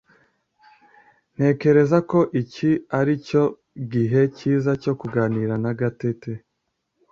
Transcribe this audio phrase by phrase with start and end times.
[1.35, 2.69] Ntekereza ko iki
[2.99, 3.43] aricyo
[3.93, 6.31] gihe cyiza cyo kuganira na Gatete